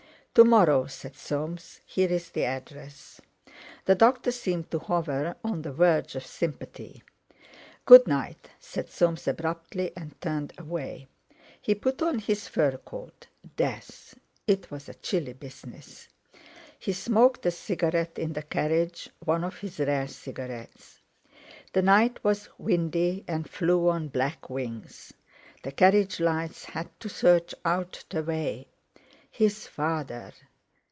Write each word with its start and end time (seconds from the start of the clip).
"To 0.35 0.45
morrow," 0.45 0.85
said 0.87 1.17
Soames. 1.17 1.81
"Here's 1.85 2.29
the 2.29 2.45
address." 2.45 3.19
The 3.83 3.95
doctor 3.95 4.31
seemed 4.31 4.71
to 4.71 4.79
hover 4.79 5.35
on 5.43 5.61
the 5.61 5.73
verge 5.73 6.15
of 6.15 6.25
sympathy. 6.25 7.03
"Good 7.83 8.07
night!" 8.07 8.49
said 8.57 8.89
Soames 8.89 9.27
abruptly, 9.27 9.91
and 9.93 10.19
turned 10.21 10.53
away. 10.57 11.09
He 11.61 11.75
put 11.75 12.01
on 12.01 12.17
his 12.19 12.47
fur 12.47 12.77
coat. 12.77 13.27
Death! 13.57 14.15
It 14.47 14.71
was 14.71 14.87
a 14.87 14.93
chilly 14.93 15.33
business. 15.33 16.07
He 16.79 16.93
smoked 16.93 17.45
a 17.45 17.51
cigarette 17.51 18.17
in 18.17 18.31
the 18.31 18.43
carriage—one 18.43 19.43
of 19.43 19.57
his 19.59 19.79
rare 19.79 20.07
cigarettes. 20.07 21.01
The 21.73 21.81
night 21.81 22.23
was 22.23 22.47
windy 22.57 23.25
and 23.27 23.49
flew 23.49 23.89
on 23.89 24.07
black 24.07 24.49
wings; 24.49 25.11
the 25.63 25.73
carriage 25.73 26.21
lights 26.21 26.63
had 26.63 26.87
to 27.01 27.09
search 27.09 27.53
out 27.65 28.05
the 28.09 28.23
way. 28.23 28.69
His 29.33 29.65
father! 29.65 30.33